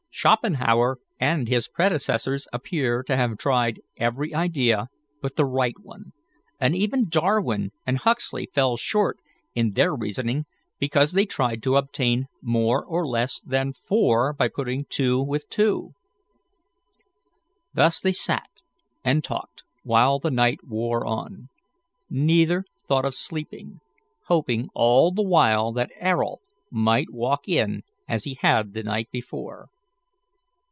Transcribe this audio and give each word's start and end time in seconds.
Schopenhouer 0.13 0.99
and 1.19 1.47
his 1.47 1.67
predecessors 1.67 2.47
appear 2.53 3.01
to 3.01 3.15
have 3.17 3.39
tried 3.39 3.79
every 3.97 4.35
idea 4.35 4.87
but 5.19 5.35
the 5.35 5.45
right 5.45 5.73
one, 5.81 6.11
and 6.59 6.75
even 6.75 7.09
Darwin 7.09 7.71
and 7.87 7.97
Huxley 7.97 8.47
fell 8.53 8.77
short 8.77 9.17
in 9.55 9.71
their 9.71 9.95
reasoning, 9.95 10.45
because 10.79 11.13
they 11.13 11.25
tried 11.25 11.63
to 11.63 11.75
obtain 11.75 12.27
more 12.39 12.85
or 12.85 13.07
less 13.07 13.39
than 13.39 13.73
four 13.73 14.31
by 14.33 14.47
putting 14.47 14.85
two 14.89 15.19
with 15.19 15.49
two." 15.49 15.93
Thus 17.73 17.99
they 17.99 18.11
sat 18.11 18.49
and 19.03 19.23
talked 19.23 19.63
while 19.81 20.19
the 20.19 20.29
night 20.29 20.59
wore 20.63 21.03
on. 21.03 21.47
Neither 22.11 22.65
thought 22.87 23.05
of 23.05 23.15
sleeping, 23.15 23.79
hoping 24.27 24.69
all 24.75 25.11
the 25.11 25.25
while 25.27 25.71
that 25.71 25.89
Ayrault 25.99 26.41
might 26.69 27.09
walk 27.11 27.47
in 27.49 27.81
as 28.07 28.25
he 28.25 28.35
had 28.41 28.73
the 28.73 28.83
night 28.83 29.09
before. 29.11 29.69